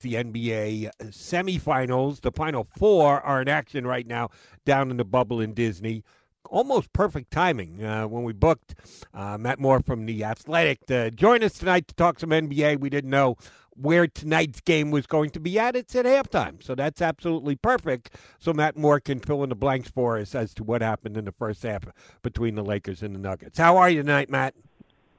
The 0.00 0.14
NBA 0.14 0.90
semifinals. 1.04 2.20
The 2.20 2.32
final 2.32 2.66
four 2.76 3.20
are 3.20 3.42
in 3.42 3.48
action 3.48 3.86
right 3.86 4.06
now 4.06 4.30
down 4.64 4.90
in 4.90 4.96
the 4.96 5.04
bubble 5.04 5.40
in 5.40 5.54
Disney. 5.54 6.04
Almost 6.50 6.92
perfect 6.92 7.30
timing 7.30 7.84
uh, 7.84 8.06
when 8.06 8.22
we 8.22 8.32
booked 8.32 8.74
uh, 9.12 9.36
Matt 9.38 9.58
Moore 9.58 9.80
from 9.80 10.06
The 10.06 10.24
Athletic 10.24 10.86
to 10.86 11.10
join 11.10 11.42
us 11.42 11.58
tonight 11.58 11.88
to 11.88 11.94
talk 11.94 12.18
some 12.20 12.30
NBA. 12.30 12.80
We 12.80 12.88
didn't 12.88 13.10
know 13.10 13.36
where 13.80 14.06
tonight's 14.06 14.60
game 14.60 14.90
was 14.90 15.06
going 15.06 15.30
to 15.30 15.40
be 15.40 15.58
at. 15.58 15.76
It's 15.76 15.94
at 15.94 16.04
halftime, 16.04 16.62
so 16.62 16.74
that's 16.74 17.00
absolutely 17.00 17.56
perfect. 17.56 18.14
So 18.38 18.52
Matt 18.52 18.76
Moore 18.76 18.98
can 18.98 19.20
fill 19.20 19.42
in 19.42 19.50
the 19.50 19.54
blanks 19.54 19.88
for 19.90 20.18
us 20.18 20.34
as 20.34 20.52
to 20.54 20.64
what 20.64 20.82
happened 20.82 21.16
in 21.16 21.24
the 21.24 21.32
first 21.32 21.62
half 21.62 21.84
between 22.22 22.54
the 22.54 22.64
Lakers 22.64 23.02
and 23.02 23.14
the 23.14 23.20
Nuggets. 23.20 23.58
How 23.58 23.76
are 23.76 23.88
you 23.88 24.02
tonight, 24.02 24.30
Matt? 24.30 24.54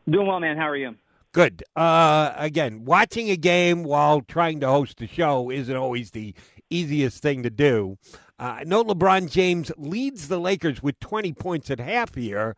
Doing 0.10 0.28
well, 0.28 0.40
man. 0.40 0.58
How 0.58 0.68
are 0.68 0.76
you? 0.76 0.96
Good. 1.32 1.64
Uh, 1.76 2.34
again, 2.36 2.86
watching 2.86 3.30
a 3.30 3.38
game 3.38 3.84
while 3.84 4.22
trying 4.22 4.60
to 4.62 4.68
host 4.68 5.00
a 5.02 5.08
show 5.08 5.52
isn't 5.52 5.76
always 5.76 6.10
the 6.12 6.34
easiest 6.72 7.22
thing 7.22 7.44
to 7.44 7.52
do. 7.52 7.98
Uh, 8.40 8.62
know 8.66 8.84
LeBron 8.84 9.30
James 9.30 9.72
leads 9.78 10.28
the 10.28 10.40
Lakers 10.40 10.82
with 10.82 11.00
20 11.00 11.34
points 11.34 11.70
at 11.70 11.80
half 11.80 12.16
here, 12.16 12.56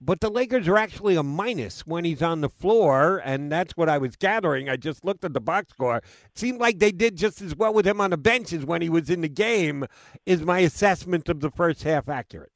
but 0.00 0.20
the 0.20 0.30
Lakers 0.30 0.66
are 0.68 0.78
actually 0.78 1.16
a 1.16 1.22
minus 1.22 1.86
when 1.86 2.04
he's 2.04 2.22
on 2.22 2.40
the 2.40 2.48
floor, 2.48 3.20
and 3.24 3.52
that's 3.52 3.76
what 3.76 3.90
I 3.90 3.98
was 3.98 4.16
gathering. 4.16 4.70
I 4.70 4.76
just 4.76 5.04
looked 5.04 5.24
at 5.24 5.34
the 5.34 5.40
box 5.40 5.70
score. 5.70 5.96
It 5.96 6.04
seemed 6.34 6.60
like 6.60 6.78
they 6.78 6.92
did 6.92 7.16
just 7.16 7.42
as 7.42 7.56
well 7.56 7.74
with 7.74 7.86
him 7.86 8.00
on 8.00 8.10
the 8.10 8.16
bench 8.16 8.54
as 8.54 8.64
when 8.64 8.80
he 8.80 8.88
was 8.88 9.10
in 9.10 9.20
the 9.20 9.28
game. 9.28 9.84
Is 10.24 10.40
my 10.42 10.60
assessment 10.60 11.28
of 11.28 11.40
the 11.40 11.50
first 11.50 11.82
half 11.82 12.08
accurate? 12.08 12.52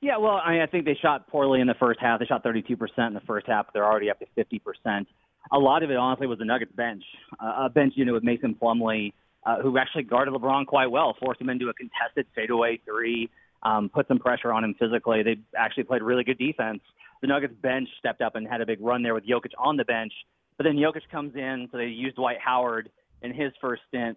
Yeah, 0.00 0.16
well, 0.18 0.40
I, 0.44 0.52
mean, 0.52 0.60
I 0.60 0.66
think 0.66 0.84
they 0.84 0.96
shot 1.00 1.28
poorly 1.28 1.60
in 1.60 1.66
the 1.66 1.74
first 1.74 1.98
half. 2.00 2.20
They 2.20 2.26
shot 2.26 2.44
32% 2.44 2.70
in 3.08 3.14
the 3.14 3.20
first 3.26 3.46
half. 3.48 3.66
They're 3.72 3.84
already 3.84 4.10
up 4.10 4.20
to 4.20 4.26
50%. 4.36 5.06
A 5.50 5.58
lot 5.58 5.82
of 5.82 5.90
it, 5.90 5.96
honestly, 5.96 6.26
was 6.26 6.38
the 6.38 6.44
Nuggets 6.44 6.72
bench. 6.72 7.02
Uh, 7.40 7.64
a 7.64 7.68
bench 7.68 7.94
unit 7.96 8.14
with 8.14 8.22
Mason 8.22 8.54
Plumlee, 8.54 9.12
uh, 9.44 9.60
who 9.60 9.76
actually 9.76 10.04
guarded 10.04 10.34
LeBron 10.34 10.66
quite 10.66 10.90
well, 10.90 11.16
forced 11.18 11.40
him 11.40 11.48
into 11.48 11.68
a 11.68 11.74
contested 11.74 12.26
fadeaway 12.34 12.78
three, 12.84 13.28
um, 13.64 13.88
put 13.88 14.06
some 14.06 14.18
pressure 14.18 14.52
on 14.52 14.62
him 14.62 14.74
physically. 14.78 15.22
They 15.22 15.36
actually 15.56 15.84
played 15.84 16.02
really 16.02 16.22
good 16.22 16.38
defense. 16.38 16.80
The 17.20 17.26
Nuggets 17.26 17.54
bench 17.60 17.88
stepped 17.98 18.20
up 18.20 18.36
and 18.36 18.46
had 18.46 18.60
a 18.60 18.66
big 18.66 18.80
run 18.80 19.02
there 19.02 19.14
with 19.14 19.26
Jokic 19.26 19.52
on 19.58 19.76
the 19.76 19.84
bench. 19.84 20.12
But 20.58 20.64
then 20.64 20.76
Jokic 20.76 21.08
comes 21.10 21.34
in, 21.34 21.68
so 21.72 21.78
they 21.78 21.86
used 21.86 22.16
Dwight 22.16 22.38
Howard 22.44 22.90
in 23.22 23.32
his 23.32 23.52
first 23.60 23.82
stint, 23.88 24.16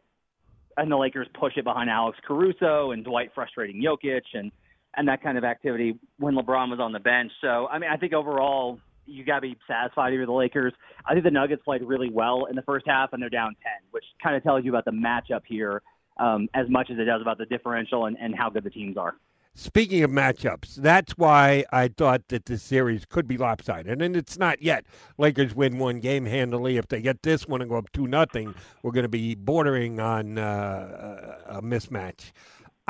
and 0.78 0.92
the 0.92 0.98
Lakers 0.98 1.28
push 1.40 1.54
it 1.58 1.64
behind 1.64 1.90
Alex 1.90 2.20
Caruso 2.28 2.92
and 2.92 3.04
Dwight 3.04 3.32
frustrating 3.34 3.82
Jokic 3.82 4.22
and 4.34 4.52
and 4.96 5.08
that 5.08 5.24
kind 5.24 5.38
of 5.38 5.44
activity 5.44 5.98
when 6.18 6.36
LeBron 6.36 6.70
was 6.70 6.80
on 6.80 6.92
the 6.92 7.00
bench. 7.00 7.32
So, 7.42 7.68
I 7.68 7.80
mean, 7.80 7.90
I 7.90 7.98
think 7.98 8.14
overall 8.14 8.80
you 9.06 9.24
got 9.26 9.36
to 9.36 9.42
be 9.42 9.58
satisfied 9.68 10.12
here 10.12 10.22
with 10.22 10.28
the 10.28 10.34
Lakers. 10.34 10.74
I 11.06 11.14
think 11.14 11.24
the 11.24 11.32
Nuggets 11.32 11.62
played 11.64 11.82
really 11.82 12.10
well 12.10 12.46
in 12.46 12.56
the 12.56 12.62
first 12.62 12.86
half, 12.88 13.14
and 13.14 13.22
they're 13.22 13.30
down 13.30 13.56
10, 13.64 13.72
which 13.92 14.06
kind 14.22 14.36
of 14.36 14.44
tells 14.44 14.64
you 14.64 14.72
about 14.72 14.86
the 14.86 14.92
matchup 14.92 15.42
here 15.46 15.82
um, 16.18 16.48
as 16.54 16.70
much 16.70 16.90
as 16.92 16.98
it 17.00 17.06
does 17.06 17.22
about 17.22 17.38
the 17.38 17.46
differential 17.46 18.06
and, 18.06 18.18
and 18.20 18.36
how 18.36 18.50
good 18.50 18.64
the 18.64 18.70
teams 18.70 18.98
are. 18.98 19.16
Speaking 19.54 20.02
of 20.02 20.12
matchups, 20.12 20.76
that's 20.76 21.18
why 21.18 21.66
I 21.74 21.90
thought 21.90 22.30
that 22.30 22.46
this 22.46 22.64
series 22.64 23.04
could 23.04 23.28
be 23.28 23.38
lopsided, 23.38 24.02
and 24.02 24.16
it's 24.16 24.38
not 24.38 24.62
yet. 24.62 24.86
Lakers 25.18 25.54
win 25.54 25.78
one 25.78 26.00
game 26.00 26.26
handily. 26.26 26.78
If 26.78 26.88
they 26.88 27.02
get 27.02 27.22
this 27.24 27.46
one 27.50 27.60
and 27.60 27.70
go 27.70 27.76
up 27.76 27.92
two 27.92 28.08
nothing, 28.08 28.56
we're 28.82 28.94
going 28.94 29.04
to 29.04 29.10
be 29.10 29.36
bordering 29.36 30.00
on 30.00 30.38
uh, 30.38 31.40
a 31.48 31.62
mismatch. 31.62 32.32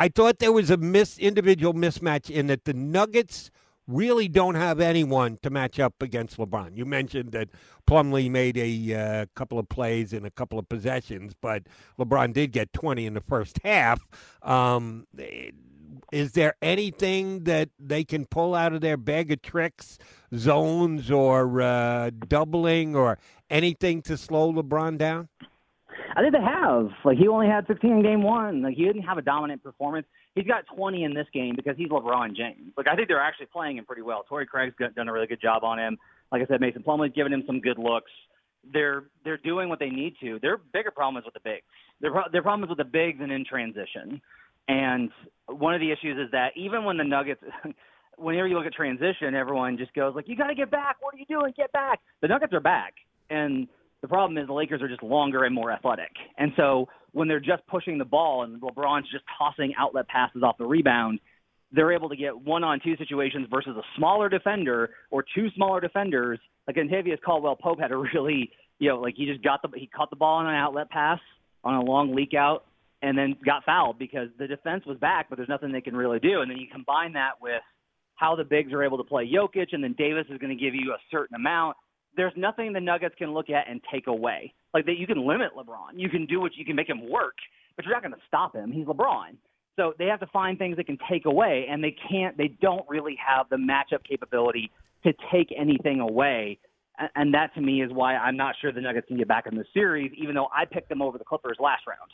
I 0.02 0.08
thought 0.08 0.40
there 0.40 0.52
was 0.52 0.72
a 0.72 0.78
miss 0.78 1.20
individual 1.20 1.76
mismatch 1.76 2.28
in 2.28 2.48
that 2.48 2.66
the 2.66 2.74
Nuggets 2.74 3.52
really 3.86 4.28
don't 4.28 4.56
have 4.56 4.80
anyone 4.80 5.38
to 5.44 5.52
match 5.52 5.80
up 5.80 6.02
against 6.02 6.38
LeBron. 6.38 6.76
You 6.76 6.88
mentioned 6.88 7.34
that 7.34 7.50
Plumlee 7.86 8.28
made 8.32 8.58
a 8.58 8.96
uh, 8.96 9.26
couple 9.36 9.60
of 9.60 9.70
plays 9.70 10.12
in 10.12 10.26
a 10.26 10.32
couple 10.32 10.58
of 10.58 10.68
possessions, 10.68 11.36
but 11.40 11.68
LeBron 12.00 12.34
did 12.34 12.52
get 12.52 12.74
20 12.74 13.06
in 13.06 13.14
the 13.14 13.22
first 13.22 13.60
half. 13.64 14.02
Um, 14.42 15.06
is 16.12 16.32
there 16.32 16.56
anything 16.64 17.44
that 17.44 17.70
they 17.78 18.04
can 18.04 18.26
pull 18.26 18.56
out 18.56 18.74
of 18.74 18.82
their 18.82 18.98
bag 18.98 19.32
of 19.32 19.44
tricks, 19.44 20.00
zones 20.36 21.12
or 21.12 21.62
uh, 21.62 22.10
doubling 22.28 22.96
or 22.96 23.20
anything 23.52 24.02
to 24.02 24.18
slow 24.18 24.52
LeBron 24.52 24.98
down? 24.98 25.30
I 26.16 26.22
think 26.22 26.34
they 26.34 26.42
have. 26.42 26.90
Like 27.04 27.18
he 27.18 27.28
only 27.28 27.48
had 27.48 27.66
16 27.68 27.90
in 27.90 28.02
game 28.02 28.24
one. 28.24 28.62
Like 28.62 28.76
he 28.76 28.86
didn't 28.86 29.04
have 29.04 29.18
a 29.18 29.22
dominant 29.22 29.64
performance. 29.64 30.06
He's 30.36 30.46
got 30.46 30.66
20 30.76 31.04
in 31.04 31.14
this 31.14 31.28
game 31.34 31.56
because 31.56 31.76
he's 31.78 31.90
LeBron 31.90 32.36
James. 32.36 32.74
Like 32.78 32.88
I 32.88 32.96
think 32.96 33.08
they're 33.08 33.22
actually 33.22 33.48
playing 33.48 33.78
him 33.78 33.86
pretty 33.86 34.02
well. 34.02 34.24
Torrey 34.28 34.46
Craig's 34.46 34.76
done 34.96 35.08
a 35.08 35.14
really 35.14 35.28
good 35.28 35.42
job 35.42 35.64
on 35.64 35.80
him. 35.80 35.98
Like 36.32 36.42
I 36.42 36.46
said, 36.46 36.62
Mason 36.62 36.84
Plumlee's 36.84 37.14
given 37.14 37.34
him 37.34 37.44
some 37.46 37.60
good 37.60 37.78
looks. 37.78 38.12
They're 38.72 39.06
they're 39.24 39.38
doing 39.38 39.70
what 39.70 39.80
they 39.80 39.90
need 39.90 40.16
to. 40.22 40.40
Their 40.42 40.58
bigger 40.58 40.92
problem 40.92 41.22
is 41.22 41.26
with 41.26 41.34
the 41.34 41.42
bigs. 41.44 41.66
Their 42.00 42.12
their 42.32 42.42
problem 42.42 42.64
is 42.64 42.70
with 42.70 42.78
the 42.78 42.92
bigs 42.92 43.20
and 43.22 43.32
in 43.32 43.46
transition. 43.46 44.22
And 44.68 45.10
one 45.48 45.74
of 45.74 45.82
the 45.82 45.92
issues 45.92 46.18
is 46.18 46.32
that 46.32 46.52
even 46.56 46.84
when 46.84 46.98
the 46.98 47.04
Nuggets 47.04 47.42
whenever 48.18 48.48
you 48.48 48.56
look 48.56 48.66
at 48.66 48.74
transition, 48.74 49.36
everyone 49.36 49.78
just 49.78 49.94
goes 49.94 50.14
like, 50.16 50.28
"You 50.28 50.36
got 50.36 50.48
to 50.48 50.56
get 50.56 50.70
back. 50.70 50.98
What 51.00 51.16
are 51.16 51.18
you 51.18 51.26
doing? 51.26 51.54
Get 51.58 51.72
back." 51.72 52.00
The 52.22 52.28
Nuggets 52.28 52.54
are 52.54 52.60
back, 52.60 52.94
and 53.30 53.68
the 54.02 54.08
problem 54.08 54.38
is 54.38 54.48
the 54.48 54.54
Lakers 54.54 54.82
are 54.82 54.88
just 54.88 55.04
longer 55.04 55.44
and 55.44 55.54
more 55.54 55.72
athletic. 55.72 56.12
And 56.38 56.52
so 56.58 56.88
when 57.12 57.28
they're 57.28 57.40
just 57.40 57.66
pushing 57.68 57.98
the 57.98 58.06
ball 58.06 58.44
and 58.44 58.62
LeBron's 58.62 59.10
just 59.12 59.24
tossing 59.38 59.74
outlet 59.78 60.08
passes 60.08 60.44
off 60.44 60.58
the 60.58 60.66
rebound, 60.66 61.20
they're 61.72 61.94
able 61.94 62.10
to 62.10 62.16
get 62.16 62.38
one 62.38 62.64
on 62.64 62.80
two 62.84 62.98
situations 62.98 63.48
versus 63.50 63.76
a 63.78 63.84
smaller 63.98 64.28
defender 64.28 64.90
or 65.10 65.24
two 65.36 65.50
smaller 65.56 65.80
defenders. 65.80 66.40
Like 66.68 66.76
Kentavious 66.76 67.22
Caldwell 67.24 67.56
Pope 67.56 67.80
had 67.80 67.92
a 67.92 67.98
really, 67.98 68.52
you 68.80 68.90
know, 68.90 69.00
like 69.00 69.16
he 69.16 69.26
just 69.26 69.44
got 69.44 69.62
the, 69.62 69.70
he 69.76 69.88
caught 69.88 70.10
the 70.10 70.16
ball 70.16 70.38
on 70.38 70.48
an 70.48 70.56
outlet 70.56 70.90
pass 70.90 71.20
on 71.64 71.76
a 71.76 71.82
long 71.82 72.16
leak 72.16 72.34
out 72.34 72.66
and 73.02 73.18
then 73.18 73.36
got 73.46 73.64
fouled 73.66 73.98
because 73.98 74.30
the 74.38 74.48
defense 74.48 74.86
was 74.86 74.98
back, 74.98 75.28
but 75.30 75.38
there's 75.38 75.50
nothing 75.50 75.72
they 75.72 75.82
can 75.82 75.96
really 75.96 76.20
do. 76.20 76.42
And 76.42 76.50
then 76.50 76.58
you 76.58 76.68
combine 76.72 77.14
that 77.14 77.42
with 77.42 77.62
how 78.16 78.36
the 78.36 78.44
bigs 78.44 78.72
are 78.74 78.84
able 78.84 78.98
to 78.98 79.04
play 79.04 79.28
Jokic, 79.28 79.68
and 79.72 79.84
then 79.84 79.96
Davis 79.98 80.26
is 80.30 80.38
going 80.38 80.56
to 80.56 80.64
give 80.64 80.76
you 80.76 80.92
a 80.92 80.98
certain 81.10 81.36
amount 81.36 81.76
there's 82.16 82.34
nothing 82.36 82.74
the 82.74 82.82
Nuggets 82.82 83.16
can 83.18 83.34
look 83.34 83.50
at 83.50 83.70
and 83.70 83.82
take 83.92 84.08
away. 84.08 84.54
Like 84.74 84.86
that, 84.86 84.98
you 84.98 85.08
can 85.08 85.26
limit 85.26 85.52
LeBron. 85.58 85.94
You 85.96 86.10
can 86.10 86.26
do 86.26 86.40
what 86.40 86.56
you 86.56 86.66
can 86.66 86.76
make 86.76 86.90
him 86.90 87.10
work, 87.10 87.36
but 87.76 87.86
you're 87.86 87.94
not 87.94 88.04
going 88.04 88.14
to 88.14 88.22
stop 88.28 88.56
him. 88.56 88.72
He's 88.72 88.86
LeBron. 88.86 89.38
So 89.78 89.94
they 89.98 90.06
have 90.06 90.20
to 90.20 90.28
find 90.28 90.58
things 90.58 90.78
that 90.78 90.86
can 90.86 90.98
take 91.10 91.26
away, 91.26 91.66
and 91.70 91.84
they 91.84 91.96
can't. 92.10 92.38
They 92.38 92.50
don't 92.62 92.88
really 92.90 93.18
have 93.26 93.48
the 93.50 93.56
matchup 93.56 94.04
capability 94.08 94.72
to 95.04 95.14
take 95.32 95.54
anything 95.58 96.00
away. 96.00 96.60
And 97.16 97.34
that 97.34 97.54
to 97.56 97.62
me 97.62 97.82
is 97.82 97.92
why 97.92 98.16
I'm 98.16 98.38
not 98.38 98.56
sure 98.62 98.72
the 98.72 98.82
Nuggets 98.82 99.08
can 99.08 99.18
get 99.18 99.28
back 99.28 99.48
in 99.48 99.56
the 99.56 99.66
series, 99.74 100.12
even 100.18 100.36
though 100.36 100.50
I 100.56 100.66
picked 100.66 100.90
them 100.90 101.02
over 101.02 101.18
the 101.18 101.24
Clippers 101.24 101.58
last 101.60 101.88
round. 101.88 102.12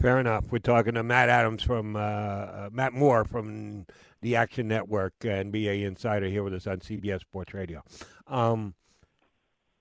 Fair 0.00 0.20
enough. 0.20 0.44
We're 0.50 0.60
talking 0.60 0.94
to 0.94 1.02
Matt 1.02 1.28
Adams 1.28 1.62
from 1.62 1.96
uh, 1.96 1.98
uh 1.98 2.68
Matt 2.72 2.92
Moore 2.92 3.24
from 3.24 3.84
the 4.22 4.36
Action 4.36 4.68
Network, 4.68 5.18
NBA 5.20 5.84
Insider, 5.84 6.26
here 6.26 6.44
with 6.44 6.54
us 6.54 6.66
on 6.66 6.78
CBS 6.78 7.20
Sports 7.20 7.52
Radio. 7.52 7.82
Um, 8.28 8.74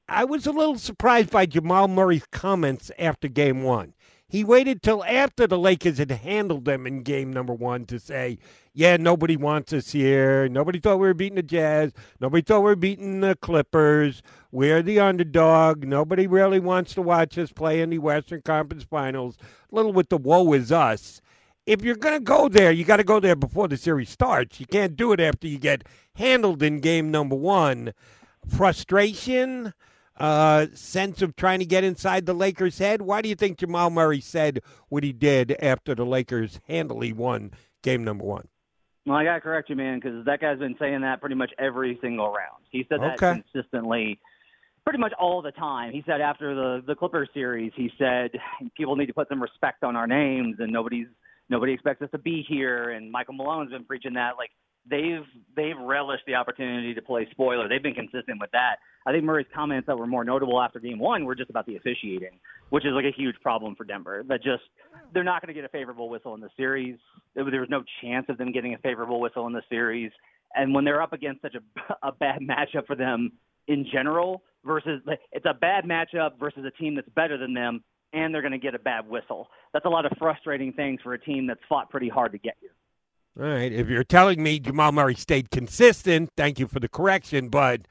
I 0.10 0.24
was 0.24 0.48
a 0.48 0.54
little 0.54 0.78
surprised 0.78 1.32
by 1.32 1.46
Jamal 1.46 1.90
Murray's 1.90 2.26
comments 2.32 2.92
after 2.98 3.28
game 3.28 3.64
one. 3.64 3.94
He 4.30 4.44
waited 4.44 4.82
till 4.82 5.04
after 5.04 5.48
the 5.48 5.58
Lakers 5.58 5.98
had 5.98 6.12
handled 6.12 6.64
them 6.64 6.88
in 6.88 7.04
game 7.04 7.32
number 7.32 7.54
one 7.54 7.86
to 7.86 8.00
say, 8.00 8.38
yeah, 8.74 8.96
nobody 8.96 9.36
wants 9.36 9.74
us 9.74 9.92
here. 9.92 10.48
Nobody 10.48 10.80
thought 10.80 11.00
we 11.00 11.08
were 11.08 11.14
beating 11.14 11.36
the 11.36 11.44
Jazz. 11.44 11.92
Nobody 12.22 12.42
thought 12.42 12.60
we 12.60 12.66
were 12.66 12.76
beating 12.78 13.20
the 13.20 13.36
Clippers. 13.36 14.22
We're 14.50 14.82
the 14.82 15.00
underdog. 15.00 15.86
Nobody 15.86 16.26
really 16.26 16.60
wants 16.60 16.94
to 16.94 17.02
watch 17.02 17.38
us 17.38 17.52
play 17.52 17.82
in 17.82 17.90
the 17.90 18.00
Western 18.00 18.42
Conference 18.42 18.84
Finals. 18.84 19.38
A 19.72 19.76
little 19.76 19.94
with 19.94 20.08
the 20.08 20.18
woe 20.18 20.54
is 20.54 20.72
us. 20.72 21.22
If 21.66 21.82
you're 21.82 21.96
going 21.96 22.16
to 22.16 22.24
go 22.24 22.48
there, 22.48 22.72
you 22.72 22.86
got 22.86 22.98
to 22.98 23.04
go 23.04 23.20
there 23.20 23.36
before 23.36 23.68
the 23.68 23.76
series 23.76 24.10
starts. 24.10 24.60
You 24.60 24.68
can't 24.68 24.96
do 24.96 25.12
it 25.12 25.20
after 25.20 25.48
you 25.48 25.58
get 25.58 25.84
handled 26.16 26.64
in 26.64 26.80
game 26.80 27.12
number 27.12 27.36
one. 27.36 27.94
Frustration, 28.48 29.74
uh, 30.20 30.68
sense 30.74 31.22
of 31.22 31.36
trying 31.36 31.60
to 31.60 31.66
get 31.66 31.84
inside 31.84 32.26
the 32.26 32.34
Lakers' 32.34 32.80
head. 32.80 33.02
Why 33.02 33.22
do 33.22 33.30
you 33.30 33.36
think 33.36 33.58
Jamal 33.58 33.90
Murray 33.90 34.22
said 34.22 34.62
what 34.90 35.04
he 35.04 35.14
did 35.14 35.56
after 35.62 35.96
the 35.96 36.06
Lakers 36.06 36.60
handily 36.68 37.14
won 37.14 37.52
game 37.84 38.04
number 38.04 38.24
one? 38.24 38.48
Well, 39.06 39.16
I 39.16 39.24
got 39.24 39.36
to 39.36 39.42
correct 39.42 39.70
you, 39.70 39.76
man, 39.78 40.00
because 40.00 40.26
that 40.26 40.42
guy's 40.42 40.60
been 40.60 40.76
saying 40.80 41.02
that 41.02 41.22
pretty 41.22 41.36
much 41.36 41.52
every 41.58 41.98
single 42.02 42.28
round. 42.28 42.64
He 42.70 42.86
said 42.90 43.00
that 43.00 43.22
okay. 43.22 43.42
consistently, 43.42 44.20
pretty 44.84 45.00
much 45.00 45.14
all 45.18 45.42
the 45.42 45.52
time. 45.52 45.94
He 45.94 46.04
said 46.06 46.20
after 46.20 46.54
the 46.54 46.84
the 46.86 46.94
Clippers 46.94 47.30
series, 47.34 47.72
he 47.76 47.90
said 47.98 48.32
people 48.76 48.98
need 48.98 49.06
to 49.06 49.14
put 49.14 49.30
some 49.30 49.42
respect 49.42 49.84
on 49.84 49.96
our 49.96 50.08
names, 50.08 50.58
and 50.60 50.74
nobody's 50.74 51.08
nobody 51.48 51.72
expects 51.72 52.02
us 52.02 52.10
to 52.12 52.18
be 52.18 52.44
here. 52.48 52.90
And 52.90 53.10
Michael 53.10 53.36
Malone's 53.36 53.72
been 53.72 53.86
preaching 53.86 54.16
that 54.16 54.32
like 54.38 54.52
they've 54.90 55.26
they've 55.56 55.78
relished 55.80 56.24
the 56.28 56.36
opportunity 56.36 56.94
to 56.94 57.02
play 57.02 57.28
spoiler. 57.32 57.68
They've 57.68 57.84
been 57.84 57.94
consistent 57.94 58.40
with 58.40 58.52
that. 58.52 58.78
I 59.06 59.12
think 59.12 59.24
Murray's 59.24 59.48
comments 59.54 59.88
that 59.88 59.98
were 59.98 60.08
more 60.08 60.24
notable 60.24 60.62
after 60.62 60.80
game 60.80 61.00
one 61.00 61.26
were 61.26 61.36
just 61.36 61.50
about 61.50 61.66
the 61.66 61.78
officiating, 61.78 62.40
which 62.70 62.86
is 62.86 62.92
like 62.94 63.06
a 63.06 63.16
huge 63.16 63.36
problem 63.42 63.76
for 63.76 63.84
Denver. 63.84 64.24
That 64.28 64.44
just 64.44 64.64
they're 65.14 65.24
not 65.24 65.42
going 65.42 65.54
to 65.54 65.60
get 65.60 65.66
a 65.66 65.72
favorable 65.72 66.10
whistle 66.10 66.34
in 66.34 66.42
the 66.42 66.50
series. 66.58 66.98
There 67.36 67.44
was 67.46 67.70
no 67.70 67.84
chance 68.02 68.26
of 68.30 68.38
them 68.38 68.52
getting 68.52 68.74
a 68.74 68.78
favorable 68.80 69.20
whistle 69.20 69.48
in 69.48 69.54
the 69.54 69.64
series. 69.70 70.12
And 70.56 70.74
when 70.74 70.86
they're 70.86 71.02
up 71.02 71.14
against 71.14 71.42
such 71.42 71.56
a, 71.56 72.08
a 72.08 72.12
bad 72.12 72.40
matchup 72.42 72.88
for 72.88 72.96
them 72.96 73.34
in 73.68 73.86
general, 73.92 74.44
versus 74.66 75.02
it's 75.32 75.46
a 75.46 75.54
bad 75.54 75.86
matchup 75.86 76.38
versus 76.40 76.64
a 76.66 76.72
team 76.72 76.96
that's 76.96 77.10
better 77.16 77.38
than 77.38 77.54
them, 77.54 77.84
and 78.14 78.34
they're 78.34 78.42
going 78.42 78.52
to 78.52 78.58
get 78.58 78.76
a 78.76 78.80
bad 78.80 79.08
whistle. 79.08 79.48
That's 79.74 79.86
a 79.86 79.90
lot 79.90 80.06
of 80.06 80.12
frustrating 80.20 80.74
things 80.74 81.00
for 81.02 81.14
a 81.14 81.20
team 81.20 81.48
that's 81.48 81.60
fought 81.68 81.90
pretty 81.90 82.10
hard 82.10 82.34
to 82.34 82.38
get 82.38 82.56
here. 82.60 82.72
All 83.40 83.46
right. 83.46 83.72
If 83.72 83.88
you're 83.88 84.04
telling 84.04 84.42
me 84.42 84.60
Jamal 84.60 84.92
Murray 84.92 85.14
stayed 85.14 85.52
consistent, 85.52 86.32
thank 86.36 86.58
you 86.58 86.68
for 86.68 86.80
the 86.80 86.90
correction, 86.90 87.50
but 87.50 87.82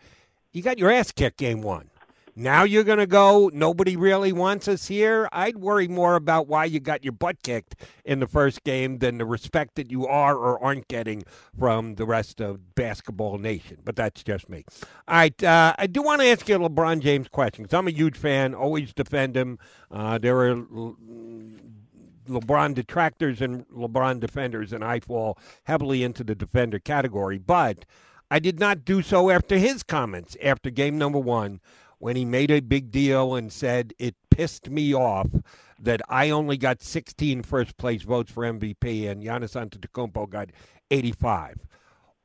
you 0.52 0.60
got 0.62 0.78
your 0.78 0.90
ass 0.90 1.12
kicked 1.12 1.38
game 1.38 1.62
one. 1.62 1.90
Now 2.38 2.64
you're 2.64 2.84
going 2.84 2.98
to 2.98 3.06
go, 3.06 3.50
nobody 3.54 3.96
really 3.96 4.30
wants 4.30 4.68
us 4.68 4.88
here. 4.88 5.26
I'd 5.32 5.56
worry 5.56 5.88
more 5.88 6.16
about 6.16 6.48
why 6.48 6.66
you 6.66 6.80
got 6.80 7.02
your 7.02 7.14
butt 7.14 7.42
kicked 7.42 7.76
in 8.04 8.20
the 8.20 8.26
first 8.26 8.62
game 8.62 8.98
than 8.98 9.16
the 9.16 9.24
respect 9.24 9.76
that 9.76 9.90
you 9.90 10.06
are 10.06 10.36
or 10.36 10.62
aren't 10.62 10.86
getting 10.88 11.24
from 11.58 11.94
the 11.94 12.04
rest 12.04 12.42
of 12.42 12.74
basketball 12.74 13.38
nation. 13.38 13.78
But 13.84 13.96
that's 13.96 14.22
just 14.22 14.50
me. 14.50 14.64
All 15.08 15.16
right. 15.16 15.44
Uh, 15.44 15.74
I 15.78 15.86
do 15.86 16.02
want 16.02 16.20
to 16.20 16.26
ask 16.26 16.46
you 16.46 16.56
a 16.56 16.68
LeBron 16.68 17.00
James 17.00 17.28
question 17.28 17.62
because 17.62 17.78
I'm 17.78 17.88
a 17.88 17.92
huge 17.92 18.18
fan, 18.18 18.54
always 18.54 18.92
defend 18.92 19.34
him. 19.34 19.58
Uh, 19.90 20.18
there 20.18 20.38
are 20.40 20.56
LeBron 22.26 22.74
detractors 22.74 23.40
and 23.40 23.66
LeBron 23.68 24.20
defenders, 24.20 24.72
and 24.72 24.84
I 24.84 25.00
fall 25.00 25.38
heavily 25.64 26.02
into 26.02 26.24
the 26.24 26.34
defender 26.34 26.78
category. 26.78 27.38
But 27.38 27.84
I 28.30 28.38
did 28.38 28.58
not 28.58 28.84
do 28.84 29.02
so 29.02 29.30
after 29.30 29.56
his 29.58 29.82
comments 29.82 30.36
after 30.42 30.70
game 30.70 30.98
number 30.98 31.18
one 31.18 31.60
when 31.98 32.16
he 32.16 32.24
made 32.24 32.50
a 32.50 32.60
big 32.60 32.90
deal 32.90 33.34
and 33.34 33.52
said 33.52 33.92
it 33.98 34.16
pissed 34.30 34.68
me 34.68 34.94
off 34.94 35.28
that 35.78 36.00
I 36.08 36.30
only 36.30 36.56
got 36.56 36.82
16 36.82 37.42
first 37.42 37.76
place 37.76 38.02
votes 38.02 38.32
for 38.32 38.44
MVP 38.44 39.08
and 39.08 39.22
Giannis 39.22 39.54
Antetokounmpo 39.54 40.28
got 40.28 40.50
85. 40.90 41.66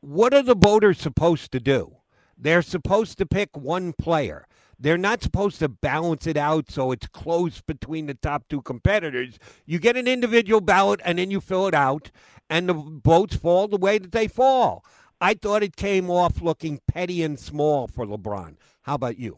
What 0.02 0.34
are 0.34 0.44
the 0.44 0.56
voters 0.56 1.00
supposed 1.00 1.52
to 1.52 1.60
do? 1.60 1.98
They're 2.38 2.64
supposed 2.64 3.18
to 3.20 3.26
pick 3.26 3.56
one 3.56 3.94
player. 3.94 4.48
They're 4.82 4.98
not 4.98 5.22
supposed 5.22 5.60
to 5.60 5.70
balance 5.70 6.26
it 6.26 6.38
out 6.38 6.72
so 6.72 6.92
it's 6.92 7.06
close 7.06 7.62
between 7.62 8.08
the 8.08 8.16
top 8.16 8.48
two 8.50 8.64
competitors. 8.64 9.38
You 9.68 9.78
get 9.78 9.96
an 9.96 10.08
individual 10.08 10.60
ballot 10.60 11.00
and 11.06 11.20
then 11.20 11.30
you 11.30 11.40
fill 11.40 11.68
it 11.68 11.76
out, 11.76 12.10
and 12.50 12.68
the 12.68 12.74
votes 12.74 13.36
fall 13.36 13.68
the 13.68 13.78
way 13.78 14.00
that 14.00 14.12
they 14.12 14.28
fall. 14.28 14.84
I 15.22 15.36
thought 15.36 15.62
it 15.62 15.76
came 15.76 16.10
off 16.10 16.42
looking 16.42 16.80
petty 16.88 17.22
and 17.22 17.40
small 17.40 17.88
for 17.88 18.08
LeBron. 18.08 18.56
How 18.82 18.96
about 18.96 19.20
you? 19.20 19.38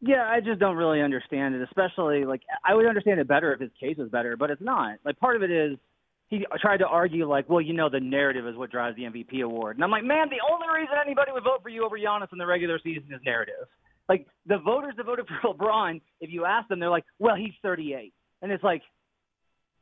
Yeah, 0.00 0.24
I 0.24 0.38
just 0.38 0.60
don't 0.60 0.76
really 0.76 1.02
understand 1.02 1.56
it, 1.56 1.62
especially 1.62 2.24
like 2.24 2.42
I 2.64 2.76
would 2.76 2.86
understand 2.86 3.18
it 3.18 3.26
better 3.26 3.52
if 3.52 3.58
his 3.58 3.72
case 3.80 3.96
was 3.98 4.08
better, 4.08 4.36
but 4.36 4.50
it's 4.50 4.62
not. 4.62 4.98
Like 5.04 5.18
part 5.18 5.34
of 5.34 5.42
it 5.42 5.50
is 5.50 5.78
he 6.28 6.46
tried 6.60 6.76
to 6.76 6.86
argue 6.86 7.28
like, 7.28 7.50
well, 7.50 7.60
you 7.60 7.72
know, 7.72 7.90
the 7.90 7.98
narrative 7.98 8.46
is 8.46 8.54
what 8.54 8.70
drives 8.70 8.96
the 8.96 9.02
MVP 9.02 9.42
award, 9.42 9.76
and 9.76 9.82
I'm 9.82 9.90
like, 9.90 10.04
man, 10.04 10.28
the 10.30 10.40
only 10.48 10.68
reason 10.72 10.94
anybody 11.04 11.32
would 11.32 11.42
vote 11.42 11.60
for 11.60 11.68
you 11.70 11.84
over 11.84 11.98
Giannis 11.98 12.32
in 12.32 12.38
the 12.38 12.46
regular 12.46 12.78
season 12.78 13.08
is 13.12 13.20
narrative. 13.26 13.66
Like 14.10 14.26
the 14.44 14.58
voters 14.58 14.94
that 14.96 15.06
voted 15.06 15.26
for 15.28 15.54
LeBron, 15.54 16.00
if 16.20 16.32
you 16.32 16.44
ask 16.44 16.66
them, 16.68 16.80
they're 16.80 16.90
like, 16.90 17.04
"Well, 17.20 17.36
he's 17.36 17.54
38," 17.62 18.12
and 18.42 18.50
it's 18.50 18.64
like, 18.64 18.82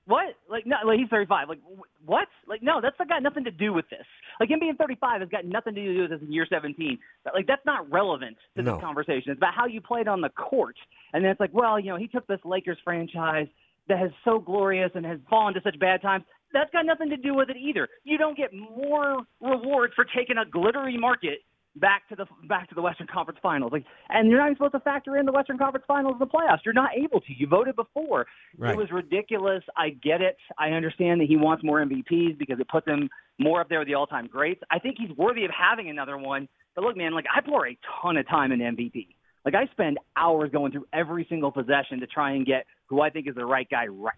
what? 0.04 0.34
Like 0.50 0.66
no, 0.66 0.76
like 0.84 0.98
he's 0.98 1.08
35. 1.08 1.48
Like 1.48 1.60
what? 2.04 2.28
Like 2.46 2.62
no, 2.62 2.82
that's 2.82 2.96
got 3.08 3.22
nothing 3.22 3.44
to 3.44 3.50
do 3.50 3.72
with 3.72 3.88
this. 3.88 4.04
Like 4.38 4.50
him 4.50 4.60
being 4.60 4.74
35 4.76 5.22
has 5.22 5.30
got 5.30 5.46
nothing 5.46 5.74
to 5.76 5.82
do 5.82 6.02
with 6.02 6.10
this 6.10 6.20
in 6.20 6.30
year 6.30 6.46
17. 6.46 6.98
But 7.24 7.32
like 7.32 7.46
that's 7.46 7.64
not 7.64 7.90
relevant 7.90 8.36
to 8.56 8.62
no. 8.62 8.74
this 8.74 8.82
conversation. 8.82 9.32
It's 9.32 9.38
about 9.38 9.54
how 9.54 9.64
you 9.64 9.80
played 9.80 10.08
on 10.08 10.20
the 10.20 10.28
court. 10.28 10.76
And 11.14 11.24
then 11.24 11.30
it's 11.30 11.40
like, 11.40 11.54
well, 11.54 11.80
you 11.80 11.88
know, 11.88 11.96
he 11.96 12.06
took 12.06 12.26
this 12.26 12.40
Lakers 12.44 12.76
franchise 12.84 13.46
that 13.88 13.98
has 13.98 14.10
so 14.26 14.38
glorious 14.38 14.90
and 14.94 15.06
has 15.06 15.18
fallen 15.30 15.54
to 15.54 15.60
such 15.64 15.78
bad 15.78 16.02
times. 16.02 16.24
That's 16.52 16.70
got 16.70 16.84
nothing 16.84 17.08
to 17.08 17.16
do 17.16 17.34
with 17.34 17.48
it 17.48 17.56
either. 17.56 17.88
You 18.04 18.18
don't 18.18 18.36
get 18.36 18.50
more 18.52 19.22
reward 19.40 19.92
for 19.96 20.04
taking 20.04 20.36
a 20.36 20.44
glittery 20.44 20.98
market 20.98 21.38
back 21.76 22.08
to 22.08 22.16
the 22.16 22.26
back 22.48 22.68
to 22.68 22.74
the 22.74 22.82
Western 22.82 23.06
Conference 23.06 23.38
Finals. 23.42 23.72
Like, 23.72 23.84
and 24.08 24.28
you're 24.28 24.38
not 24.38 24.46
even 24.46 24.56
supposed 24.56 24.72
to 24.72 24.80
factor 24.80 25.16
in 25.16 25.26
the 25.26 25.32
Western 25.32 25.58
Conference 25.58 25.84
Finals 25.86 26.14
in 26.14 26.18
the 26.18 26.26
playoffs. 26.26 26.58
You're 26.64 26.74
not 26.74 26.90
able 26.96 27.20
to. 27.20 27.32
You 27.36 27.46
voted 27.46 27.76
before. 27.76 28.26
Right. 28.56 28.72
It 28.72 28.76
was 28.76 28.90
ridiculous. 28.90 29.62
I 29.76 29.90
get 29.90 30.20
it. 30.20 30.36
I 30.58 30.70
understand 30.70 31.20
that 31.20 31.28
he 31.28 31.36
wants 31.36 31.62
more 31.64 31.84
MVPs 31.84 32.38
because 32.38 32.58
it 32.60 32.68
puts 32.68 32.86
him 32.86 33.08
more 33.38 33.60
up 33.60 33.68
there 33.68 33.78
with 33.78 33.88
the 33.88 33.94
all-time 33.94 34.26
greats. 34.26 34.60
I 34.70 34.78
think 34.78 34.96
he's 34.98 35.16
worthy 35.16 35.44
of 35.44 35.50
having 35.50 35.88
another 35.88 36.18
one. 36.18 36.48
But 36.74 36.84
look, 36.84 36.96
man, 36.96 37.12
like 37.14 37.26
I 37.34 37.40
pour 37.40 37.66
a 37.66 37.78
ton 38.02 38.16
of 38.16 38.28
time 38.28 38.52
in 38.52 38.60
MVP. 38.60 39.08
Like 39.44 39.54
I 39.54 39.66
spend 39.72 39.98
hours 40.16 40.50
going 40.52 40.72
through 40.72 40.86
every 40.92 41.26
single 41.28 41.50
possession 41.50 42.00
to 42.00 42.06
try 42.06 42.32
and 42.32 42.44
get 42.44 42.66
who 42.86 43.00
I 43.00 43.10
think 43.10 43.28
is 43.28 43.34
the 43.34 43.46
right 43.46 43.68
guy 43.70 43.86
right. 43.86 44.14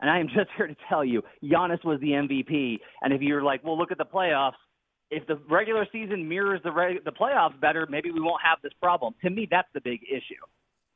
And 0.00 0.10
I 0.10 0.18
am 0.18 0.28
just 0.34 0.50
here 0.56 0.66
to 0.66 0.76
tell 0.88 1.04
you, 1.04 1.22
Giannis 1.42 1.84
was 1.84 2.00
the 2.00 2.08
MVP. 2.08 2.78
And 3.02 3.12
if 3.12 3.22
you're 3.22 3.42
like, 3.42 3.64
well, 3.64 3.78
look 3.78 3.92
at 3.92 3.98
the 3.98 4.04
playoffs, 4.04 4.52
if 5.10 5.26
the 5.26 5.36
regular 5.48 5.86
season 5.92 6.28
mirrors 6.28 6.60
the 6.64 6.72
reg- 6.72 7.04
the 7.04 7.12
playoffs 7.12 7.58
better, 7.60 7.86
maybe 7.88 8.10
we 8.10 8.20
won't 8.20 8.42
have 8.42 8.58
this 8.62 8.72
problem. 8.80 9.14
To 9.22 9.30
me, 9.30 9.46
that's 9.50 9.68
the 9.74 9.80
big 9.80 10.02
issue. 10.02 10.40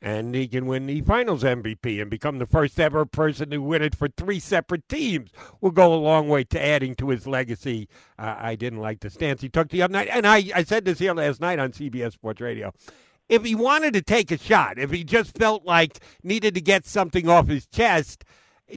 And 0.01 0.33
he 0.33 0.47
can 0.47 0.67
win 0.67 0.87
the 0.87 1.01
Finals 1.01 1.43
MVP 1.43 2.01
and 2.01 2.09
become 2.09 2.39
the 2.39 2.47
first 2.47 2.79
ever 2.79 3.05
person 3.05 3.51
to 3.51 3.59
win 3.59 3.83
it 3.83 3.97
for 3.97 4.09
three 4.09 4.39
separate 4.39 4.89
teams. 4.89 5.31
Will 5.61 5.73
go 5.73 5.93
a 5.93 5.97
long 5.97 6.29
way 6.29 6.45
to 6.45 6.65
adding 6.65 6.95
to 6.97 7.09
his 7.09 7.27
legacy. 7.27 7.89
Uh, 8.17 8.37
I 8.39 8.55
didn't 8.55 8.81
like 8.81 9.01
the 9.01 9.11
stance 9.11 9.41
he 9.41 9.49
took 9.49 9.71
the 9.71 9.83
other 9.83 9.93
night, 9.93 10.09
and 10.13 10.25
I, 10.25 10.45
I 10.55 10.63
said 10.63 10.85
this 10.85 11.01
here 11.01 11.15
last 11.15 11.41
night 11.41 11.59
on 11.59 11.73
CBS 11.73 12.13
Sports 12.13 12.41
Radio. 12.41 12.73
If 13.29 13.45
he 13.45 13.57
wanted 13.57 13.93
to 13.95 14.03
take 14.03 14.31
a 14.31 14.39
shot, 14.39 14.79
if 14.79 14.93
he 14.93 15.03
just 15.03 15.37
felt 15.37 15.65
like 15.65 15.99
needed 16.23 16.55
to 16.55 16.61
get 16.61 16.87
something 16.87 17.29
off 17.29 17.49
his 17.49 17.67
chest, 17.67 18.25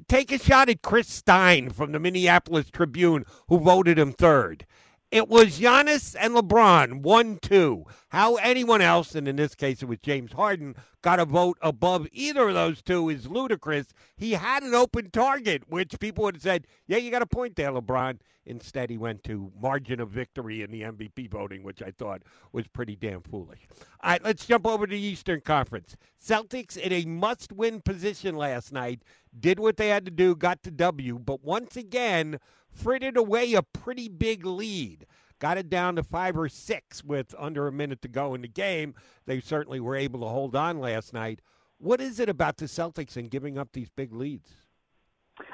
take 0.07 0.31
a 0.31 0.39
shot 0.39 0.69
at 0.69 0.81
Chris 0.81 1.07
Stein 1.07 1.69
from 1.69 1.91
the 1.91 1.99
Minneapolis 1.99 2.71
Tribune, 2.71 3.25
who 3.47 3.59
voted 3.59 3.99
him 3.99 4.11
third. 4.11 4.65
It 5.11 5.27
was 5.27 5.59
Giannis 5.59 6.15
and 6.17 6.33
LeBron, 6.33 7.01
1 7.01 7.39
2. 7.39 7.85
How 8.09 8.35
anyone 8.35 8.79
else, 8.79 9.13
and 9.13 9.27
in 9.27 9.35
this 9.35 9.55
case 9.55 9.81
it 9.81 9.89
was 9.89 9.99
James 9.99 10.31
Harden, 10.31 10.73
got 11.01 11.19
a 11.19 11.25
vote 11.25 11.57
above 11.61 12.07
either 12.13 12.47
of 12.47 12.53
those 12.53 12.81
two 12.81 13.09
is 13.09 13.27
ludicrous. 13.27 13.87
He 14.15 14.31
had 14.31 14.63
an 14.63 14.73
open 14.73 15.11
target, 15.11 15.63
which 15.67 15.99
people 15.99 16.23
would 16.23 16.35
have 16.35 16.43
said, 16.43 16.65
yeah, 16.87 16.95
you 16.95 17.11
got 17.11 17.21
a 17.21 17.25
point 17.25 17.57
there, 17.57 17.71
LeBron. 17.71 18.19
Instead, 18.45 18.89
he 18.89 18.97
went 18.97 19.23
to 19.25 19.51
margin 19.61 19.99
of 19.99 20.09
victory 20.09 20.61
in 20.61 20.71
the 20.71 20.83
MVP 20.83 21.29
voting, 21.29 21.61
which 21.61 21.81
I 21.81 21.91
thought 21.91 22.23
was 22.53 22.67
pretty 22.67 22.95
damn 22.95 23.21
foolish. 23.21 23.67
All 24.01 24.11
right, 24.11 24.23
let's 24.23 24.45
jump 24.45 24.65
over 24.65 24.87
to 24.87 24.91
the 24.91 24.97
Eastern 24.97 25.41
Conference. 25.41 25.97
Celtics 26.25 26.77
in 26.77 26.93
a 26.93 27.03
must 27.03 27.51
win 27.51 27.81
position 27.81 28.37
last 28.37 28.71
night, 28.71 29.03
did 29.37 29.59
what 29.59 29.75
they 29.75 29.89
had 29.89 30.05
to 30.05 30.11
do, 30.11 30.35
got 30.37 30.63
the 30.63 30.71
W, 30.71 31.19
but 31.19 31.43
once 31.43 31.75
again, 31.75 32.39
frittered 32.73 33.17
away 33.17 33.53
a 33.53 33.61
pretty 33.61 34.09
big 34.09 34.45
lead. 34.45 35.05
Got 35.39 35.57
it 35.57 35.69
down 35.69 35.95
to 35.95 36.03
five 36.03 36.37
or 36.37 36.47
six 36.49 37.03
with 37.03 37.33
under 37.37 37.67
a 37.67 37.71
minute 37.71 38.01
to 38.03 38.07
go 38.07 38.35
in 38.35 38.41
the 38.41 38.47
game. 38.47 38.93
They 39.25 39.39
certainly 39.39 39.79
were 39.79 39.95
able 39.95 40.19
to 40.19 40.27
hold 40.27 40.55
on 40.55 40.79
last 40.79 41.13
night. 41.13 41.41
What 41.79 41.99
is 41.99 42.19
it 42.19 42.29
about 42.29 42.57
the 42.57 42.65
Celtics 42.65 43.17
and 43.17 43.29
giving 43.29 43.57
up 43.57 43.69
these 43.73 43.89
big 43.89 44.13
leads? 44.13 44.51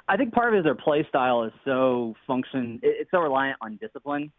I 0.09 0.17
think 0.17 0.33
part 0.33 0.49
of 0.49 0.55
it 0.55 0.59
is 0.59 0.63
their 0.65 0.75
play 0.75 1.05
style 1.07 1.43
is 1.43 1.53
so 1.63 2.15
function. 2.25 2.81
It's 2.83 3.09
so 3.11 3.19
reliant 3.19 3.57
on 3.61 3.77
discipline, 3.77 4.31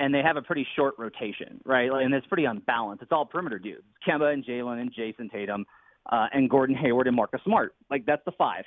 and 0.00 0.12
they 0.12 0.20
have 0.20 0.36
a 0.36 0.42
pretty 0.42 0.66
short 0.74 0.94
rotation, 0.98 1.60
right? 1.64 1.90
And 1.90 2.12
it's 2.12 2.26
pretty 2.26 2.46
unbalanced. 2.46 3.02
It's 3.02 3.12
all 3.12 3.24
perimeter 3.24 3.60
dudes: 3.60 3.84
Kemba 4.04 4.32
and 4.32 4.44
Jaylen 4.44 4.80
and 4.80 4.92
Jayson 4.92 5.30
Tatum, 5.30 5.64
uh, 6.10 6.26
and 6.32 6.50
Gordon 6.50 6.74
Hayward 6.74 7.06
and 7.06 7.14
Marcus 7.14 7.40
Smart. 7.44 7.76
Like 7.88 8.04
that's 8.04 8.24
the 8.24 8.32
five. 8.32 8.64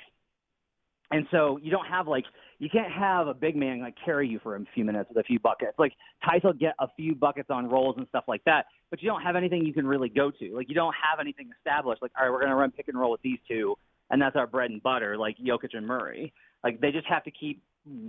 And 1.10 1.26
so 1.30 1.58
you 1.62 1.70
don't 1.70 1.86
have 1.86 2.08
like 2.08 2.24
you 2.58 2.68
can't 2.70 2.92
have 2.92 3.28
a 3.28 3.34
big 3.34 3.54
man 3.56 3.80
like 3.80 3.94
carry 4.04 4.28
you 4.28 4.40
for 4.42 4.56
a 4.56 4.64
few 4.74 4.84
minutes 4.84 5.08
with 5.08 5.18
a 5.18 5.22
few 5.22 5.38
buckets. 5.38 5.74
Like 5.78 5.92
Theis 6.26 6.42
will 6.42 6.52
get 6.52 6.74
a 6.80 6.88
few 6.96 7.14
buckets 7.14 7.48
on 7.50 7.68
rolls 7.68 7.94
and 7.98 8.06
stuff 8.08 8.24
like 8.26 8.42
that, 8.44 8.66
but 8.90 9.02
you 9.02 9.08
don't 9.08 9.22
have 9.22 9.36
anything 9.36 9.64
you 9.64 9.72
can 9.72 9.86
really 9.86 10.08
go 10.08 10.30
to. 10.30 10.54
Like 10.54 10.68
you 10.68 10.74
don't 10.74 10.94
have 10.94 11.20
anything 11.20 11.50
established. 11.58 12.02
Like 12.02 12.12
all 12.18 12.24
right, 12.24 12.32
we're 12.32 12.40
to 12.46 12.54
run 12.54 12.72
pick 12.72 12.88
and 12.88 12.98
roll 12.98 13.12
with 13.12 13.22
these 13.22 13.38
two, 13.46 13.76
and 14.10 14.20
that's 14.20 14.36
our 14.36 14.46
bread 14.46 14.70
and 14.70 14.82
butter. 14.82 15.16
Like 15.16 15.36
Jokic 15.38 15.74
and 15.74 15.86
Murray. 15.86 16.32
Like 16.64 16.80
they 16.80 16.90
just 16.90 17.06
have 17.06 17.24
to 17.24 17.30
keep 17.30 17.62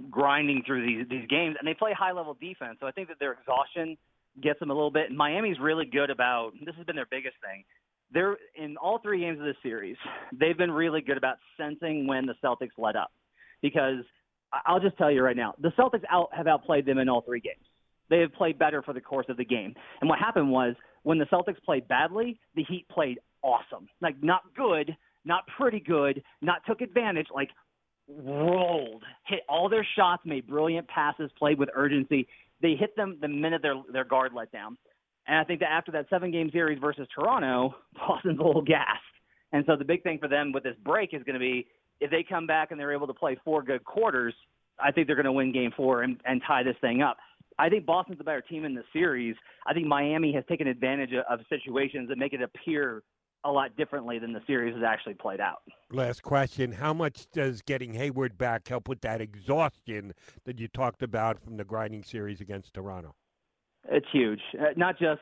grinding 0.09 0.63
through 0.65 0.85
these 0.85 1.07
these 1.09 1.27
games, 1.27 1.55
and 1.59 1.67
they 1.67 1.73
play 1.73 1.93
high 1.93 2.13
level 2.13 2.35
defense. 2.39 2.77
So 2.79 2.87
I 2.87 2.91
think 2.91 3.09
that 3.09 3.19
their 3.19 3.33
exhaustion 3.33 3.97
gets 4.41 4.59
them 4.59 4.71
a 4.71 4.73
little 4.73 4.91
bit. 4.91 5.09
And 5.09 5.17
Miami's 5.17 5.59
really 5.59 5.85
good 5.85 6.09
about 6.09 6.53
this 6.63 6.75
has 6.75 6.85
been 6.85 6.95
their 6.95 7.07
biggest 7.09 7.35
thing. 7.41 7.63
They're 8.11 8.37
in 8.55 8.77
all 8.77 8.99
three 8.99 9.19
games 9.19 9.39
of 9.39 9.45
this 9.45 9.55
series. 9.61 9.97
They've 10.31 10.57
been 10.57 10.71
really 10.71 11.01
good 11.01 11.17
about 11.17 11.37
sensing 11.57 12.07
when 12.07 12.25
the 12.25 12.35
Celtics 12.43 12.77
let 12.77 12.95
up, 12.95 13.11
because 13.61 14.03
I'll 14.65 14.79
just 14.79 14.97
tell 14.97 15.11
you 15.11 15.21
right 15.21 15.35
now, 15.35 15.53
the 15.61 15.69
Celtics 15.77 16.03
out 16.09 16.29
have 16.31 16.47
outplayed 16.47 16.85
them 16.85 16.97
in 16.99 17.09
all 17.09 17.21
three 17.21 17.41
games. 17.41 17.65
They 18.09 18.19
have 18.19 18.33
played 18.33 18.57
better 18.57 18.81
for 18.81 18.93
the 18.93 19.01
course 19.01 19.25
of 19.27 19.35
the 19.35 19.43
game. 19.43 19.75
And 19.99 20.09
what 20.09 20.19
happened 20.19 20.49
was 20.49 20.75
when 21.03 21.17
the 21.17 21.25
Celtics 21.25 21.61
played 21.65 21.87
badly, 21.87 22.39
the 22.55 22.63
Heat 22.63 22.87
played 22.89 23.19
awesome. 23.43 23.89
Like 24.01 24.15
not 24.23 24.43
good, 24.55 24.95
not 25.25 25.43
pretty 25.57 25.81
good, 25.81 26.23
not 26.41 26.61
took 26.65 26.79
advantage, 26.79 27.27
like 27.35 27.49
rolled, 28.07 29.03
hit 29.25 29.41
all 29.49 29.67
their 29.67 29.85
shots, 29.97 30.23
made 30.25 30.47
brilliant 30.47 30.87
passes, 30.87 31.29
played 31.37 31.59
with 31.59 31.69
urgency. 31.75 32.27
They 32.61 32.75
hit 32.75 32.95
them 32.95 33.17
the 33.21 33.27
minute 33.27 33.61
their 33.61 33.75
their 33.91 34.05
guard 34.05 34.31
let 34.33 34.51
down. 34.53 34.77
And 35.27 35.37
I 35.37 35.43
think 35.43 35.59
that 35.59 35.71
after 35.71 35.91
that 35.91 36.07
seven 36.09 36.31
game 36.31 36.49
series 36.51 36.79
versus 36.79 37.07
Toronto, 37.13 37.75
Boston's 37.93 38.39
a 38.39 38.43
little 38.43 38.61
gassed. 38.61 39.01
And 39.53 39.63
so 39.65 39.75
the 39.75 39.85
big 39.85 40.03
thing 40.03 40.19
for 40.19 40.27
them 40.27 40.51
with 40.51 40.63
this 40.63 40.75
break 40.83 41.13
is 41.13 41.23
going 41.23 41.35
to 41.35 41.39
be 41.39 41.67
if 41.99 42.11
they 42.11 42.23
come 42.27 42.47
back 42.47 42.71
and 42.71 42.79
they're 42.79 42.93
able 42.93 43.07
to 43.07 43.13
play 43.13 43.37
four 43.43 43.63
good 43.63 43.83
quarters, 43.83 44.33
I 44.79 44.91
think 44.91 45.07
they're 45.07 45.15
going 45.15 45.25
to 45.25 45.31
win 45.31 45.51
game 45.51 45.71
four 45.75 46.03
and, 46.03 46.19
and 46.25 46.41
tie 46.45 46.63
this 46.63 46.75
thing 46.81 47.01
up. 47.01 47.17
I 47.59 47.69
think 47.69 47.85
Boston's 47.85 48.19
a 48.19 48.23
better 48.23 48.41
team 48.41 48.65
in 48.65 48.75
the 48.75 48.83
series. 48.93 49.35
I 49.65 49.73
think 49.73 49.87
Miami 49.87 50.31
has 50.33 50.43
taken 50.47 50.67
advantage 50.67 51.11
of, 51.13 51.39
of 51.39 51.45
situations 51.49 52.09
that 52.09 52.17
make 52.17 52.33
it 52.33 52.41
appear 52.41 53.01
a 53.43 53.51
lot 53.51 53.75
differently 53.77 54.19
than 54.19 54.33
the 54.33 54.41
series 54.45 54.75
has 54.75 54.83
actually 54.83 55.13
played 55.13 55.39
out. 55.39 55.61
Last 55.91 56.21
question. 56.21 56.73
How 56.73 56.93
much 56.93 57.27
does 57.31 57.61
getting 57.61 57.93
Hayward 57.93 58.37
back 58.37 58.67
help 58.67 58.87
with 58.87 59.01
that 59.01 59.21
exhaustion 59.21 60.13
that 60.45 60.59
you 60.59 60.67
talked 60.67 61.01
about 61.01 61.39
from 61.39 61.57
the 61.57 61.63
grinding 61.63 62.03
series 62.03 62.41
against 62.41 62.73
Toronto? 62.73 63.15
It's 63.89 64.07
huge. 64.11 64.41
Uh, 64.59 64.67
not 64.75 64.99
just 64.99 65.21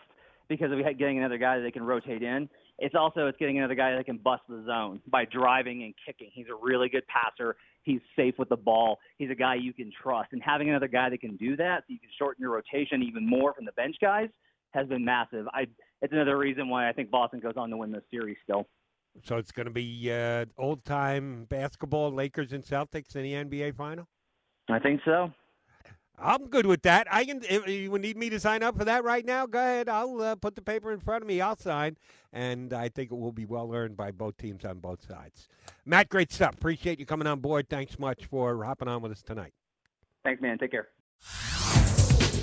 because 0.49 0.71
of 0.71 0.79
getting 0.97 1.17
another 1.17 1.37
guy 1.37 1.57
that 1.57 1.63
they 1.63 1.71
can 1.71 1.83
rotate 1.83 2.21
in. 2.21 2.49
It's 2.77 2.95
also 2.95 3.27
it's 3.27 3.37
getting 3.37 3.57
another 3.57 3.75
guy 3.75 3.95
that 3.95 4.05
can 4.05 4.17
bust 4.17 4.43
the 4.49 4.63
zone 4.65 5.01
by 5.07 5.25
driving 5.25 5.83
and 5.83 5.93
kicking. 6.05 6.29
He's 6.33 6.47
a 6.51 6.55
really 6.55 6.89
good 6.89 7.03
passer. 7.07 7.55
He's 7.83 8.01
safe 8.15 8.35
with 8.37 8.49
the 8.49 8.57
ball. 8.57 8.99
He's 9.17 9.31
a 9.31 9.35
guy 9.35 9.55
you 9.55 9.73
can 9.73 9.91
trust. 10.01 10.29
And 10.33 10.41
having 10.43 10.69
another 10.69 10.87
guy 10.87 11.09
that 11.09 11.21
can 11.21 11.37
do 11.37 11.55
that, 11.55 11.83
so 11.87 11.93
you 11.93 11.99
can 11.99 12.09
shorten 12.19 12.41
your 12.41 12.51
rotation 12.51 13.01
even 13.01 13.27
more 13.27 13.53
from 13.53 13.65
the 13.65 13.71
bench 13.73 13.95
guys, 14.01 14.29
has 14.71 14.87
been 14.87 15.05
massive. 15.05 15.47
I 15.53 15.67
it's 16.01 16.11
another 16.11 16.37
reason 16.37 16.67
why 16.67 16.89
I 16.89 16.91
think 16.91 17.09
Boston 17.09 17.39
goes 17.39 17.53
on 17.55 17.69
to 17.69 17.77
win 17.77 17.91
this 17.91 18.03
series 18.11 18.37
still. 18.43 18.67
So 19.23 19.37
it's 19.37 19.53
going 19.53 19.67
to 19.67 19.71
be 19.71 20.11
uh, 20.11 20.45
old 20.57 20.83
time 20.83 21.45
basketball, 21.45 22.11
Lakers 22.11 22.51
and 22.51 22.61
Celtics 22.61 23.15
in 23.15 23.23
the 23.23 23.33
NBA 23.33 23.75
final. 23.75 24.05
I 24.69 24.79
think 24.79 24.99
so. 25.05 25.31
I'm 26.17 26.47
good 26.47 26.65
with 26.65 26.81
that. 26.83 27.07
I 27.11 27.25
can. 27.25 27.41
If 27.43 27.67
you 27.67 27.97
need 27.97 28.17
me 28.17 28.29
to 28.29 28.39
sign 28.39 28.63
up 28.63 28.77
for 28.77 28.85
that 28.85 29.03
right 29.03 29.25
now, 29.25 29.45
go 29.45 29.59
ahead. 29.59 29.89
I'll 29.89 30.21
uh, 30.21 30.35
put 30.35 30.55
the 30.55 30.61
paper 30.61 30.91
in 30.91 30.99
front 30.99 31.23
of 31.23 31.27
me. 31.27 31.41
I'll 31.41 31.57
sign, 31.57 31.97
and 32.31 32.73
I 32.73 32.89
think 32.89 33.11
it 33.11 33.15
will 33.15 33.31
be 33.31 33.45
well 33.45 33.73
earned 33.73 33.97
by 33.97 34.11
both 34.11 34.37
teams 34.37 34.63
on 34.63 34.79
both 34.79 35.05
sides. 35.05 35.49
Matt, 35.85 36.09
great 36.09 36.31
stuff. 36.31 36.53
Appreciate 36.53 36.99
you 36.99 37.05
coming 37.05 37.27
on 37.27 37.39
board. 37.39 37.69
Thanks 37.69 37.99
much 37.99 38.25
for 38.25 38.63
hopping 38.63 38.87
on 38.87 39.01
with 39.01 39.11
us 39.11 39.21
tonight. 39.21 39.53
Thanks, 40.23 40.41
man. 40.41 40.57
Take 40.57 40.71
care. 40.71 40.87